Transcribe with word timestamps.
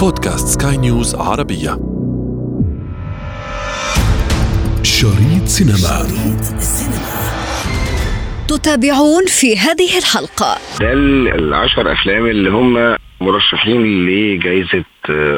بودكاست 0.00 0.62
سكاي 0.62 0.76
نيوز 0.76 1.14
عربية. 1.14 1.70
شريط 4.82 5.44
سينما. 5.44 5.76
شريط 5.76 6.40
تتابعون 8.48 9.26
في 9.26 9.56
هذه 9.56 9.98
الحلقة. 9.98 10.56
ده 10.80 10.92
العشر 10.92 11.92
أفلام 11.92 12.26
اللي 12.26 12.50
هم 12.50 12.96
مرشحين 13.20 14.06
لجائزة 14.06 14.84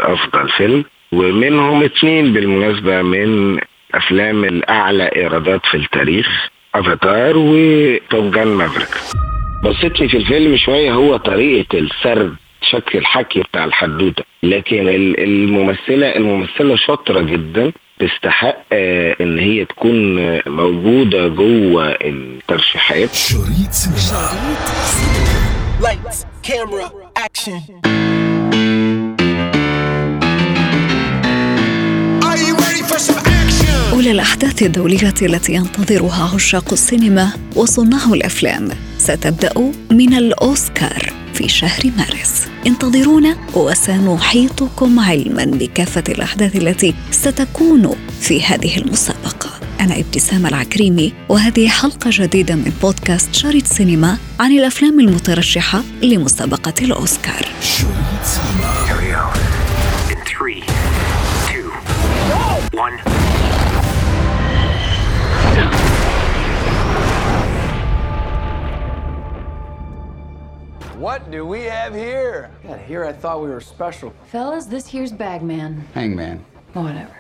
أفضل 0.02 0.48
فيلم 0.56 0.84
ومنهم 1.12 1.82
اثنين 1.82 2.32
بالمناسبة 2.32 3.02
من 3.02 3.58
أفلام 3.94 4.44
الأعلى 4.44 5.04
إيرادات 5.16 5.60
في 5.70 5.76
التاريخ 5.76 6.26
افاتار 6.74 7.34
و 7.36 7.61
Top 7.61 8.34
Gun 8.34 8.48
Maverick 8.48 8.88
بصيت 9.64 10.00
لي 10.00 10.08
في 10.08 10.16
الفيلم 10.16 10.56
شوية 10.56 10.92
هو 10.92 11.16
طريقة 11.16 11.79
السرد 11.79 12.34
شكل 12.70 12.98
الحكي 12.98 13.40
بتاع 13.40 13.64
الحدوتة. 13.64 14.24
لكن 14.42 14.88
الممثله 15.18 16.16
الممثلة 16.16 16.76
شاطرة 16.76 17.21
جدا 17.21 17.72
تستحق 17.98 18.57
إن 19.21 19.38
هي 19.38 19.64
تكون 19.64 20.38
موجودة 20.48 21.29
جوه 21.29 21.88
الترشيحات. 21.88 23.14
شريط 23.14 23.75
كاميرا 26.43 26.90
اكشن 27.16 27.61
أولى 33.92 34.10
الأحداث 34.10 34.62
الدولية 34.62 35.14
التي 35.22 35.52
ينتظرها 35.52 36.30
عشاق 36.34 36.72
السينما 36.72 37.33
وصناع 37.56 38.05
الأفلام. 38.12 38.69
ستبدأ 38.98 39.72
من 39.91 40.14
الأوسكار. 40.14 41.22
في 41.42 41.48
شهر 41.48 41.91
مارس. 41.96 42.48
انتظرونا 42.66 43.36
وسنحيطكم 43.55 45.00
علما 45.00 45.44
بكافة 45.44 46.05
الأحداث 46.08 46.56
التي 46.56 46.94
ستكون 47.10 47.94
في 48.20 48.42
هذه 48.42 48.78
المسابقة. 48.78 49.50
أنا 49.80 50.00
ابتسام 50.00 50.46
العكريمي 50.46 51.12
وهذه 51.28 51.68
حلقة 51.68 52.10
جديدة 52.12 52.54
من 52.54 52.72
بودكاست 52.82 53.34
شريط 53.34 53.66
سينما 53.66 54.18
عن 54.40 54.52
الأفلام 54.52 55.00
المترشحة 55.00 55.82
لمسابقة 56.02 56.74
الأوسكار. 56.82 57.48
شريط 57.62 58.24
سينما 58.24 58.72
What 71.03 71.33
do 71.33 71.45
we 71.45 71.62
have 71.64 71.92
here? 71.95 72.48
Yeah, 72.64 72.78
here 72.91 73.05
I 73.05 73.12
thought 73.12 73.42
we 73.45 73.50
were 73.50 73.64
special. 73.75 74.12
Fellas, 74.33 74.67
this 74.67 74.86
here's 74.86 75.12
Bagman. 75.12 75.72
Hangman. 75.95 76.39
Whatever. 76.75 77.17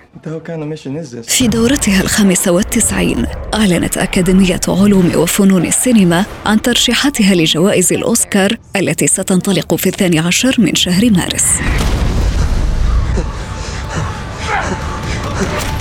في 1.22 1.48
دورتها 1.48 2.00
الخامسة 2.00 2.52
والتسعين 2.52 3.26
أعلنت 3.54 3.98
أكاديمية 3.98 4.60
علوم 4.68 5.12
وفنون 5.16 5.66
السينما 5.66 6.24
عن 6.46 6.62
ترشيحاتها 6.62 7.34
لجوائز 7.34 7.92
الأوسكار 7.92 8.56
التي 8.76 9.06
ستنطلق 9.06 9.74
في 9.74 9.88
الثاني 9.88 10.18
عشر 10.18 10.54
من 10.58 10.74
شهر 10.74 11.10
مارس 11.10 11.46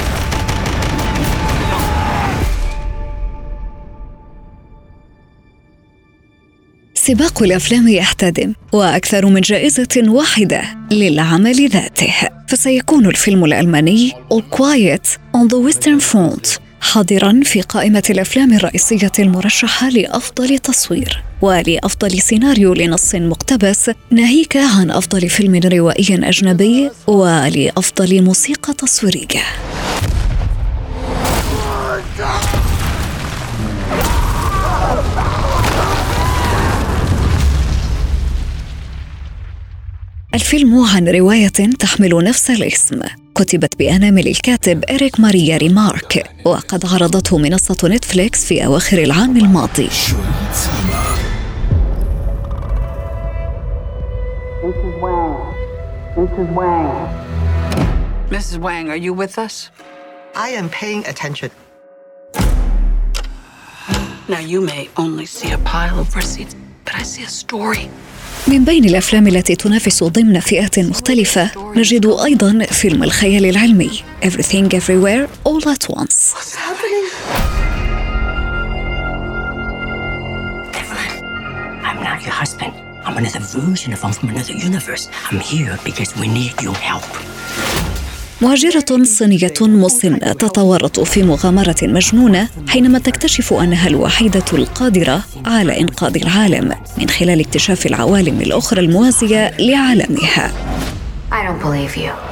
سباق 7.12 7.44
الأفلام 7.44 7.88
يحتدم 7.88 8.54
وأكثر 8.73 9.26
من 9.26 9.42
جائزة 9.42 10.04
واحدة 10.08 10.62
للعمل 10.92 11.70
ذاته. 11.70 12.14
فسيكون 12.48 13.06
الفيلم 13.06 13.45
الألماني 13.45 14.12
All 14.34 14.58
Quiet 14.58 15.08
on 15.38 15.48
the 15.48 15.58
Western 15.70 16.00
Front 16.12 16.59
حاضرا 16.82 17.39
في 17.44 17.62
قائمة 17.62 18.04
الأفلام 18.09 18.54
الرئيسية 18.54 19.11
المرشحة 19.20 19.89
لأفضل 19.89 20.60
تصوير 20.60 21.23
ولأفضل 21.42 22.22
سيناريو 22.22 22.73
لنص 22.73 23.16
مقتبس 23.16 23.92
ناهيك 24.11 24.58
عن 24.58 24.92
أفضل 24.92 25.30
فيلم 25.30 25.55
روائي 25.55 26.30
أجنبي 26.30 26.89
ولأفضل 27.08 28.22
موسيقى 28.22 28.73
تصويرية. 28.73 29.43
الفيلم 40.33 40.86
عن 40.95 41.08
رواية 41.08 41.47
تحمل 41.80 42.23
نفس 42.23 42.52
الاسم 42.52 43.02
كتبت 43.36 43.77
بأنامل 43.80 44.27
الكاتب 44.27 44.83
إريك 44.89 45.19
ماريا 45.19 45.58
ريمارك 45.58 46.30
وقد 46.45 46.86
عرضته 46.86 47.37
منصة 47.37 47.77
نتفليكس 47.87 48.45
في 48.45 48.65
أواخر 48.65 48.97
العام 48.97 49.37
الماضي 49.37 49.89
Mrs. 58.31 58.58
Wang, 58.59 58.89
are 58.89 59.02
you 59.05 59.13
with 59.13 59.37
us? 59.37 59.69
I 60.36 60.49
am 60.59 60.69
paying 60.69 61.05
attention. 61.11 61.52
Now, 64.30 64.39
you 64.39 64.61
may 64.61 64.89
only 64.95 65.25
see 65.25 65.52
a 65.52 65.58
pile 65.73 65.99
of 65.99 66.15
receipts, 66.15 66.55
but 66.86 66.95
I 66.95 67.03
see 67.03 67.23
a 67.23 67.33
story. 67.43 67.89
من 68.48 68.66
بين 68.66 68.86
الافلام 68.86 69.28
التي 69.28 69.56
تنافس 69.56 70.04
ضمن 70.04 70.40
فئات 70.40 70.80
مختلفه 70.80 71.52
نجد 71.76 72.06
أيضا 72.26 72.66
فيلم 72.72 73.04
الخيال 73.04 73.46
العلمي 73.46 74.04
Everything 74.24 74.70
Everywhere 74.76 75.28
All 75.46 75.70
at 75.70 75.90
Once. 75.90 76.36
I'm 83.06 83.18
another 83.18 83.40
version 83.40 83.94
of 83.94 84.02
him 84.04 84.14
from 84.14 84.30
another 84.30 84.54
universe. 84.54 85.10
I'm 85.30 85.40
here 85.40 85.78
because 85.84 86.16
we 86.20 86.28
need 86.28 86.54
your 86.62 86.76
help. 86.76 87.10
مهاجرة 88.42 89.04
صينية 89.04 89.54
مسنة 89.62 90.18
تتورط 90.18 91.00
في 91.00 91.24
مغامرة 91.24 91.76
مجنونة 91.84 92.48
حينما 92.68 93.00
تكتشف 93.00 93.54
أنها 93.54 93.88
الوحيدة 93.88 94.46
القادرة 94.54 95.24
على 95.46 95.82
إنقاذ 95.82 96.16
العالم 96.16 96.76
من 96.98 97.10
خلال 97.10 97.40
اكتشاف 97.40 97.86
العوالم 97.86 98.42
الأخرى 98.42 98.80
الموازية 98.80 99.52
لعالمها. 99.60 100.52
I 101.32 101.44
don't 101.48 101.64
believe 101.64 101.98
you. 101.98 102.30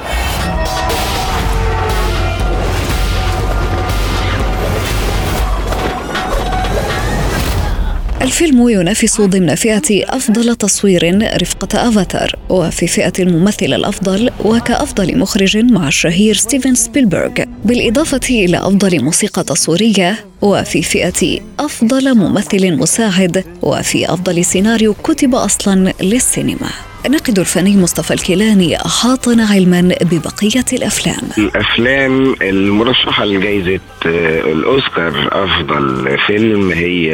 الفيلم 8.22 8.68
ينافس 8.68 9.20
ضمن 9.20 9.54
فئة 9.54 10.16
أفضل 10.16 10.56
تصوير 10.56 11.18
رفقة 11.42 11.88
أفاتار 11.88 12.34
وفي 12.48 12.86
فئة 12.86 13.12
الممثل 13.18 13.66
الأفضل 13.66 14.30
وكأفضل 14.44 15.18
مخرج 15.18 15.56
مع 15.56 15.88
الشهير 15.88 16.34
ستيفن 16.34 16.74
سبيلبرغ. 16.74 17.30
بالإضافة 17.64 18.20
إلى 18.30 18.58
أفضل 18.58 19.04
موسيقى 19.04 19.44
تصويرية 19.44 20.24
وفي 20.42 20.82
فئة 20.82 21.40
أفضل 21.60 22.14
ممثل 22.14 22.76
مساعد 22.76 23.44
وفي 23.62 24.12
أفضل 24.12 24.44
سيناريو 24.44 24.94
كتب 24.94 25.34
أصلا 25.34 25.92
للسينما. 26.02 26.70
الناقد 27.06 27.38
الفني 27.38 27.76
مصطفى 27.76 28.14
الكيلاني 28.14 28.76
أحاطنا 28.76 29.46
علما 29.46 29.80
ببقية 29.80 30.64
الأفلام. 30.72 31.28
الأفلام 31.38 32.34
المرشحة 32.42 33.24
لجائزة 33.24 33.80
الأوسكار 34.06 35.28
أفضل 35.32 36.18
فيلم 36.26 36.70
هي 36.70 37.10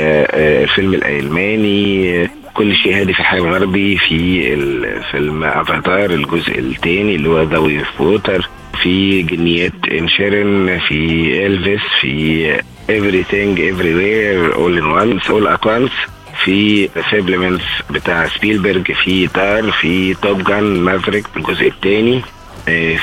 الفيلم 0.64 0.94
الألماني 0.94 2.28
كل 2.54 2.76
شيء 2.76 3.00
هادي 3.00 3.12
في 3.12 3.20
الجبهة 3.20 3.40
الغربية 3.40 3.98
في 3.98 4.54
الفيلم 4.54 5.44
أفاتار 5.44 6.10
الجزء 6.10 6.58
الثاني 6.58 7.16
اللي 7.16 7.28
هو 7.28 7.42
The 7.42 7.58
Way 7.58 7.82
Water. 8.00 8.48
في 8.82 9.22
جنيات 9.22 9.72
إنشيرين 9.92 10.78
في 10.88 11.30
إلفيس 11.46 11.80
في 12.00 12.56
everything 12.88 13.58
everywhere 13.58 14.54
all 14.56 14.76
in 14.80 14.86
once 15.00 15.30
all 15.30 15.46
at 15.54 15.64
once. 15.66 16.10
في 16.46 16.88
Fabelmans 16.88 17.64
بتاع 17.90 18.26
سبيلبرج 18.28 18.92
في 18.92 19.26
تار 19.26 19.70
في 19.72 20.14
Top 20.14 20.44
Gun 20.44 20.80
Maverick 20.80 21.24
الجزء 21.36 21.66
الثاني 21.68 22.22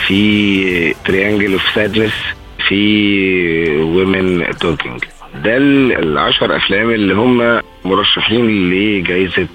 في 0.07 0.93
Triangle 1.05 1.53
of 1.53 1.61
Sadness 1.75 2.13
في 2.67 2.79
Women 3.81 4.43
Talking 4.59 5.03
ده 5.43 5.57
العشر 5.57 6.55
أفلام 6.57 6.89
اللي 6.89 7.13
هم 7.13 7.61
مرشحين 7.85 8.69
لجائزة 8.71 9.47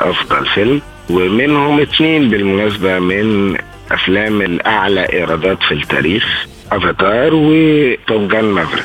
أفضل 0.00 0.46
فيلم 0.46 0.80
ومنهم 1.10 1.80
اثنين 1.80 2.30
بالمناسبة 2.30 2.98
من 2.98 3.56
أفلام 3.90 4.42
الأعلى 4.42 5.12
إيرادات 5.12 5.62
في 5.62 5.74
التاريخ 5.74 6.46
افاتار 6.72 7.30
و 7.34 7.57
Top 7.57 8.28
Gun 8.28 8.44
Maverick 8.44 8.84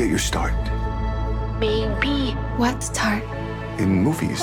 get 0.00 0.08
your 0.14 0.24
start? 0.32 0.60
Maybe. 1.64 2.18
What 2.62 2.76
start? 2.90 3.24
In 3.82 3.90
movies. 4.06 4.42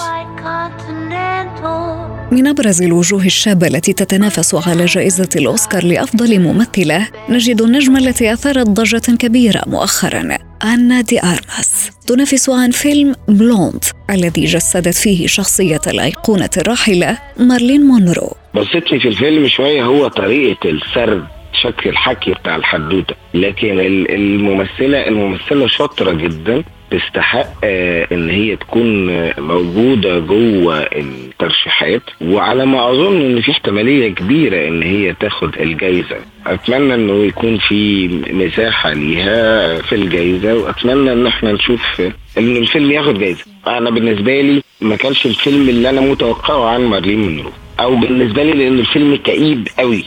من 2.31 2.47
أبرز 2.47 2.81
الوجوه 2.81 3.25
الشابة 3.25 3.67
التي 3.67 3.93
تتنافس 3.93 4.55
على 4.67 4.85
جائزة 4.85 5.29
الأوسكار 5.35 5.83
لأفضل 5.83 6.39
ممثلة 6.39 7.07
نجد 7.29 7.61
النجمة 7.61 7.99
التي 7.99 8.33
أثارت 8.33 8.67
ضجة 8.67 9.15
كبيرة 9.17 9.61
مؤخراً 9.67 10.37
أنا 10.63 11.01
دي 11.01 11.19
أرماس 11.19 11.91
تنافس 12.07 12.49
عن 12.49 12.71
فيلم 12.71 13.15
بلوند 13.27 13.83
الذي 14.09 14.45
جسدت 14.45 14.95
فيه 14.95 15.27
شخصية 15.27 15.81
الأيقونة 15.87 16.49
الراحلة 16.57 17.17
مارلين 17.39 17.81
مونرو 17.81 18.31
بسطني 18.55 18.99
في 18.99 19.07
الفيلم 19.07 19.47
شوية 19.47 19.83
هو 19.83 20.07
طريقة 20.07 20.69
السرد 20.69 21.36
شكل 21.63 21.89
الحكي 21.89 22.31
بتاع 22.31 22.55
الحدوته 22.55 23.15
لكن 23.33 23.79
ال- 23.79 24.11
الممثله 24.11 25.07
الممثلة 25.07 25.67
شاطرة 25.67 26.11
جدا 26.11 26.63
تستحق 26.91 27.47
آه، 27.63 28.07
إن 28.11 28.29
هي 28.29 28.55
تكون 28.55 29.07
موجودة 29.41 30.19
جوه 30.19 30.77
الترشيحات. 30.79 32.01
وعلى 32.21 32.65
ما 32.65 32.91
أظن 32.91 33.21
إن 33.21 33.41
في 33.41 33.51
احتمالية 33.51 34.09
كبيرة 34.15 34.67
إن 34.67 34.83
هي 34.83 35.13
تاخد 35.19 35.55
الجائزه 35.59 36.15
أتمنى 36.47 36.93
إنه 36.95 37.23
يكون 37.25 37.57
في 37.57 38.07
مساحة 38.31 38.93
ليها 38.93 39.75
في 39.81 39.95
الجائزه 39.95 40.53
وأتمنى 40.53 41.13
إن 41.13 41.27
إحنا 41.27 41.51
نشوف 41.51 42.01
إن 42.37 42.57
الفيلم 42.57 42.91
ياخد 42.91 43.19
جائزه 43.19 43.45
أنا 43.67 43.89
بالنسبة 43.89 44.41
لي 44.41 44.61
ما 44.81 44.95
كانش 44.95 45.25
الفيلم 45.25 45.69
اللي 45.69 45.89
أنا 45.89 46.01
متوقعه 46.01 46.69
عن 46.69 46.81
مارلين 46.81 47.19
مونرو 47.19 47.51
أو 47.79 47.95
بالنسبة 47.95 48.43
لي 48.43 48.51
لأن 48.51 48.79
الفيلم 48.79 49.15
كئيب 49.15 49.67
قوي 49.79 50.05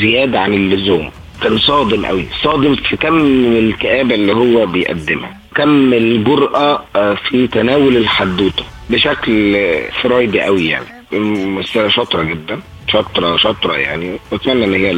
زيادة 0.00 0.40
عن 0.40 0.54
اللزوم. 0.54 1.10
كان 1.42 1.58
صادم 1.58 2.06
قوي 2.06 2.26
صادم 2.42 2.74
في 2.74 2.96
كم 2.96 3.18
الكآبة 3.56 4.14
اللي 4.14 4.32
هو 4.32 4.66
بيقدمها. 4.66 5.36
كم 5.54 5.92
الجرأة 5.92 6.84
في 7.28 7.46
تناول 7.46 7.96
الحدوتة. 7.96 8.64
بشكل 8.90 9.66
فرويدي 10.02 10.40
قوي 10.40 10.66
يعني. 10.66 10.86
ممثلة 11.12 11.88
شاطرة 11.88 12.22
جدا. 12.22 12.60
شاطرة 12.88 13.36
شاطرة 13.36 13.76
يعني. 13.76 14.18
واتمنى 14.32 14.64
إن 14.64 14.74
هي 14.74 14.96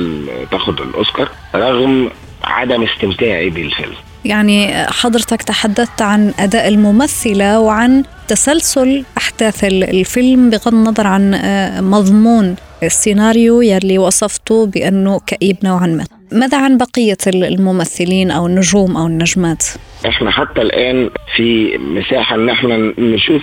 تاخد 0.51 0.81
الأوسكار. 0.81 1.29
رغم 1.55 2.11
عدم 2.45 2.83
استمتاعي 2.83 3.51
بالفيلم. 3.51 3.95
يعني 4.25 4.87
حضرتك 4.87 5.43
تحدثت 5.43 6.03
عن 6.03 6.35
أداء 6.39 6.69
الممثلة 6.69 7.61
وعن 7.61 8.03
تسلسل 8.29 9.05
أحداث 9.39 9.65
ال- 9.65 9.85
الفيلم 10.01 10.51
بغض 10.51 10.69
النظر 10.75 11.07
عن 11.07 11.35
آه، 11.35 11.81
مضمون 11.81 12.57
السيناريو 12.83 13.61
يلي 13.63 13.99
وصفته 13.99 14.67
بأنه 14.67 15.21
كئيب 15.27 15.57
نوعا 15.65 15.87
ما. 15.87 16.05
ماذا 16.33 16.59
عن 16.59 16.79
بقية 16.79 17.17
ال- 17.27 17.45
الممثلين 17.45 18.31
أو 18.31 18.47
النجوم 18.47 18.97
أو 18.97 19.07
النجمات؟ 19.07 19.65
إحنا 20.09 20.31
حتى 20.31 20.63
الآن 20.63 21.11
في 21.37 21.79
مساحة 21.79 22.35
إن 22.37 22.49
إحنا 22.49 22.77
نشوف 22.99 23.43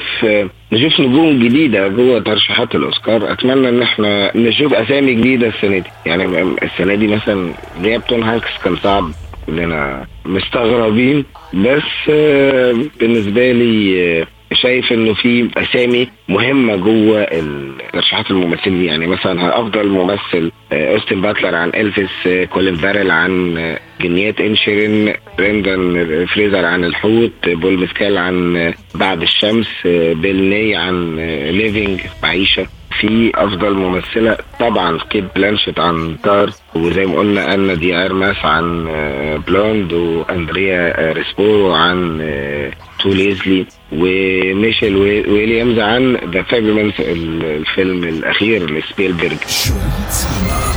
نشوف 0.72 1.00
نجوم 1.00 1.44
جديدة 1.48 1.88
جوه 1.88 2.20
ترشيحات 2.20 2.76
الأوسكار. 2.76 3.32
أتمنى 3.34 3.70
إن 3.70 3.82
إحنا 3.82 4.38
نشوف 4.38 4.74
أسامي 4.74 5.14
جديدة 5.14 5.48
السنة 5.48 5.78
دي. 5.78 5.90
يعني 6.06 6.26
السنة 6.64 6.96
دي 6.96 7.08
مثلا 7.08 7.52
غياب 7.82 8.08
توم 8.08 8.24
هانكس 8.24 8.48
كان 8.64 8.76
صعب 8.84 9.12
كلنا 9.46 10.06
مستغربين. 10.26 11.26
بس 11.54 11.82
آه، 12.10 12.76
بالنسبة 13.00 13.52
لي 13.52 14.04
آه، 14.22 14.28
شايف 14.54 14.92
إنه 14.92 15.14
في 15.14 15.50
أسامي 15.58 16.08
مهمة 16.30 16.76
جوه 16.76 17.26
ترشيحات 17.94 18.32
الممثلين 18.32 18.84
يعني 18.84 19.08
مثلا 19.08 19.60
أفضل 19.60 19.88
ممثل 19.88 20.52
آه، 20.72 20.94
أوستن 20.94 21.22
باتلر 21.22 21.56
عن 21.56 21.70
إلفيس 21.70 22.28
آه، 22.28 22.46
كولين 22.46 22.76
فارل 22.76 23.12
عن 23.12 23.58
آه، 23.58 23.80
جنيات 24.02 24.42
إنشيرين 24.42 25.14
برندن 25.38 26.26
فريزر 26.26 26.66
عن 26.66 26.84
الحوت 26.84 27.32
بول 27.46 27.80
مسكال 27.80 28.18
عن 28.18 28.74
بعد 28.96 29.22
الشمس 29.22 29.68
بيل 30.14 30.44
ناي 30.50 30.76
عن 30.76 31.16
Living 31.50 32.00
معيشة. 32.24 32.68
في 33.00 33.32
أفضل 33.36 33.74
ممثلة 33.74 34.38
طبعا 34.60 35.00
كيت 35.10 35.24
بلانشيت 35.36 35.80
عن 35.80 36.16
تار. 36.24 36.50
وزي 36.76 37.06
ما 37.06 37.16
قلنا 37.16 37.54
أنا 37.54 37.74
دي 37.74 37.96
ارماس 37.96 38.46
عن 38.46 38.86
بلوند 39.48 39.94
وأندريا 39.94 41.12
ريسبورو 41.12 41.74
عن 41.74 42.22
To 43.00 43.10
Leslie. 43.10 43.66
وميشيل 43.92 44.96
وي- 44.96 45.22
ويليامز 45.28 45.80
عن 45.80 46.18
The 46.34 46.42
Fabelmans 46.44 46.94
الفيلم 47.00 48.04
الأخير 48.04 48.70
لسبيلبرج 48.72 49.38
شريط 49.48 50.10
سينما 50.10 50.76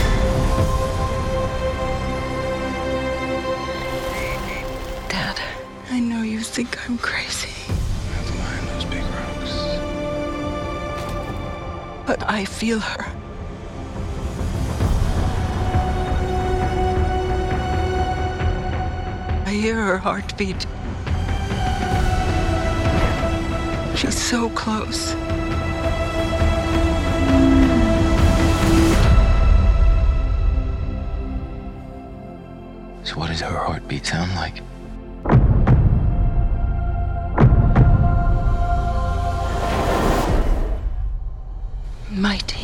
Dad, 5.09 5.41
I 5.91 6.01
know 6.01 6.23
you 6.23 6.41
think 6.41 6.71
I'm 6.89 6.99
crazy. 6.99 7.55
But 12.07 12.23
I 12.29 12.45
feel 12.47 12.81
her. 12.81 13.05
I 19.47 19.51
hear 19.53 19.77
her 19.77 19.99
heartbeat. 19.99 20.67
She's 23.99 24.17
so 24.17 24.49
close. 24.51 25.11
So 33.03 33.17
what 33.17 33.27
does 33.27 33.41
her 33.41 33.59
heartbeat 33.59 34.07
sound 34.07 34.37
like? 34.37 34.63
Mighty. 42.09 42.58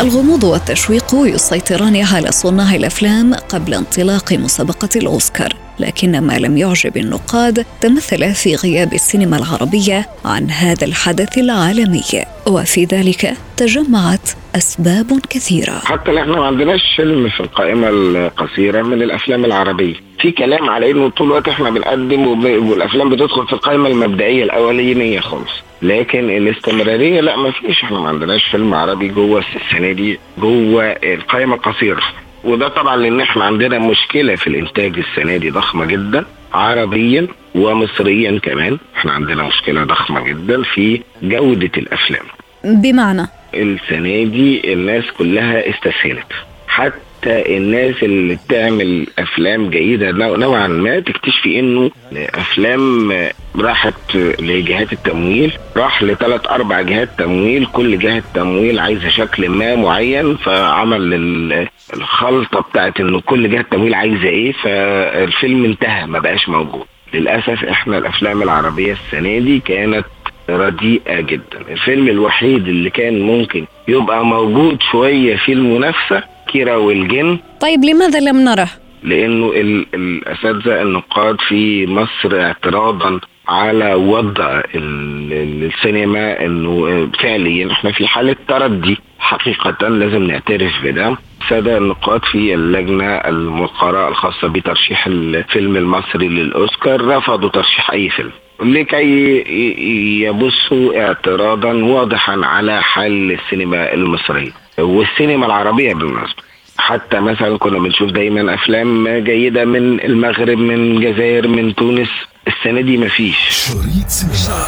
الغموض 0.00 0.44
والتشويق 0.44 1.14
يسيطران 1.14 1.96
على 1.96 2.32
صناع 2.32 2.74
الأفلام 2.74 3.34
قبل 3.34 3.74
انطلاق 3.74 4.32
مسابقة 4.32 4.88
الأوسكار 4.96 5.56
لكن 5.80 6.20
ما 6.20 6.38
لم 6.38 6.56
يعجب 6.56 6.96
النقاد 6.96 7.66
تمثل 7.80 8.34
في 8.34 8.54
غياب 8.54 8.94
السينما 8.94 9.36
العربية 9.36 10.08
عن 10.24 10.50
هذا 10.50 10.84
الحدث 10.84 11.38
العالمي. 11.38 12.02
وفي 12.46 12.84
ذلك 12.84 13.34
تجمعت 13.56 14.30
أسباب 14.56 15.20
كثيرة. 15.30 15.78
حتى 15.84 16.20
إحنا 16.20 16.36
ما 16.36 16.46
عندناش 16.46 16.80
فيلم 16.96 17.28
في 17.28 17.40
القائمة 17.40 17.88
القصيرة 17.88 18.82
من 18.82 19.02
الأفلام 19.02 19.44
العربية. 19.44 20.09
في 20.20 20.30
كلام 20.30 20.70
على 20.70 20.90
إنه 20.90 21.08
طول 21.08 21.26
الوقت 21.26 21.48
إحنا 21.48 21.70
بنقدم 21.70 22.26
والأفلام 22.68 23.08
بتدخل 23.08 23.46
في 23.46 23.52
القائمة 23.52 23.88
المبدئية 23.88 24.44
الاولانيه 24.44 25.20
خالص. 25.20 25.50
لكن 25.82 26.30
الاستمرارية 26.30 27.20
لا 27.20 27.36
ما 27.36 27.50
فيش. 27.50 27.82
إحنا 27.82 28.00
ما 28.00 28.08
عندناش 28.08 28.44
فيلم 28.44 28.74
عربي 28.74 29.08
جوه 29.08 29.44
السنة 29.56 29.92
دي 29.92 30.18
جوه 30.38 30.84
القائمة 30.84 31.54
القصيرة. 31.54 32.02
وده 32.44 32.68
طبعا 32.68 32.96
لأن 32.96 33.20
إحنا 33.20 33.44
عندنا 33.44 33.78
مشكلة 33.78 34.34
في 34.34 34.46
الإنتاج 34.46 34.98
السنة 34.98 35.36
دي 35.36 35.50
ضخمة 35.50 35.84
جدا 35.84 36.24
عربيا 36.54 37.26
ومصريا 37.54 38.38
كمان. 38.38 38.78
إحنا 38.96 39.12
عندنا 39.12 39.42
مشكلة 39.42 39.84
ضخمة 39.84 40.20
جدا 40.20 40.62
في 40.62 41.00
جودة 41.22 41.70
الأفلام. 41.76 42.24
بمعنى؟ 42.64 43.26
السنة 43.54 44.24
دي 44.24 44.72
الناس 44.72 45.04
كلها 45.18 45.70
استسهلت. 45.70 46.32
حتى 46.68 46.94
الناس 47.26 48.02
اللي 48.02 48.38
بتعمل 48.46 49.06
أفلام 49.18 49.70
جيدة 49.70 50.10
نوع- 50.10 50.36
نوعا 50.36 50.66
ما 50.68 51.00
تكتشفي 51.00 51.58
إنه 51.60 51.90
أفلام 52.34 53.12
راحت 53.58 54.16
لجهات 54.40 54.92
التمويل 54.92 55.52
راح 55.76 56.02
لثلاث 56.02 56.46
أربع 56.48 56.80
جهات 56.80 57.08
تمويل 57.18 57.66
كل 57.66 57.98
جهة 57.98 58.22
تمويل 58.34 58.78
عايزة 58.78 59.08
شكل 59.08 59.48
ما 59.48 59.76
معين 59.76 60.36
فعمل 60.36 61.14
ال- 61.14 61.68
الخلطة 61.96 62.60
بتاعت 62.60 63.00
إنه 63.00 63.20
كل 63.20 63.50
جهة 63.50 63.64
تمويل 63.70 63.94
عايزة 63.94 64.28
إيه 64.28 64.52
فالفيلم 64.52 65.64
انتهى 65.64 66.06
ما 66.06 66.18
بقاش 66.18 66.48
موجود. 66.48 66.84
للأسف 67.14 67.64
إحنا 67.64 67.98
الأفلام 67.98 68.42
العربية 68.42 68.92
السنة 68.92 69.38
دي 69.38 69.60
كانت 69.60 70.04
رديئة 70.50 71.20
جدا. 71.20 71.58
الفيلم 71.70 72.08
الوحيد 72.08 72.68
اللي 72.68 72.90
كان 72.90 73.20
ممكن 73.22 73.64
يبقى 73.88 74.24
موجود 74.26 74.78
شوية 74.92 75.36
في 75.36 75.52
المنافسة 75.52 76.22
كيرة 76.52 76.76
والجن. 76.78 77.38
طيب 77.60 77.84
لماذا 77.84 78.20
لم 78.20 78.44
نره؟ 78.44 78.68
لأنه 79.02 79.52
ال- 79.56 79.86
الأساتذة 79.94 80.82
النقاد 80.82 81.36
في 81.48 81.86
مصر 81.86 82.40
اعتراضا 82.40 83.20
على 83.48 83.94
وضع 83.94 84.60
ال- 84.74 85.32
ال- 85.32 85.64
السينما 85.74 86.44
إنه 86.44 87.08
فعليا 87.22 87.72
إحنا 87.72 87.92
في 87.92 88.06
حالة 88.06 88.36
تردي. 88.48 88.96
حقيقه 89.18 89.88
لازم 89.88 90.22
نعترف 90.22 90.72
بده. 90.84 91.16
السادة 91.42 91.78
النقاد 91.78 92.24
في 92.24 92.54
اللجنة 92.54 93.04
المقرة 93.14 94.08
الخاصة 94.08 94.48
بترشيح 94.48 95.06
الفيلم 95.06 95.76
المصري 95.76 96.28
للأوسكار 96.28 97.06
رفضوا 97.06 97.48
ترشيح 97.48 97.90
أي 97.90 98.08
فيلم. 98.10 98.30
لكي 98.62 99.04
ي- 99.38 100.22
يبثوا 100.22 101.06
اعتراضا 101.06 101.72
واضحا 101.72 102.40
على 102.44 102.82
حال 102.82 103.32
السينما 103.32 103.94
المصرية. 103.94 104.50
والسينما 104.82 105.46
العربية 105.46 105.94
بالمناسبة. 105.94 106.42
حتى 106.78 107.20
مثلا 107.20 107.58
كنا 107.58 107.78
بنشوف 107.78 108.10
دايما 108.10 108.54
أفلام 108.54 109.08
جيدة 109.08 109.64
من 109.64 110.00
المغرب 110.00 110.58
من 110.58 110.74
الجزائر 110.74 111.48
من 111.48 111.74
تونس. 111.74 112.08
السنة 112.48 112.80
دي 112.80 112.96
مفيش. 112.96 113.36
شريط 113.50 114.08
سينما. 114.08 114.66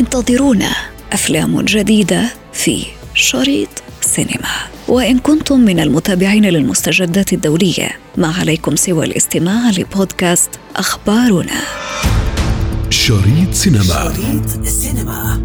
انتظرونا 0.00 0.70
أفلام 1.12 1.60
جديدة 1.60 2.22
في 2.52 2.84
شريط 3.14 3.82
سينما. 4.00 4.54
وإن 4.88 5.18
كنتم 5.18 5.60
من 5.60 5.80
المتابعين 5.80 6.44
للمستجدات 6.44 7.32
الدولية 7.32 7.90
ما 8.16 8.34
عليكم 8.40 8.76
سوى 8.76 9.06
الاستماع 9.06 9.70
لبودكاست 9.78 10.50
أخبارنا. 10.76 11.60
شريط 12.90 13.52
سينما. 13.52 13.82
شريط 13.82 14.66
السينما 14.66 15.44